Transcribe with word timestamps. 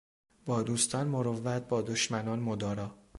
با 0.45 0.63
دوستان 0.63 1.07
مروّت 1.07 1.67
با 1.67 1.81
دشمنان 1.81 2.39
مدارا 2.39 2.97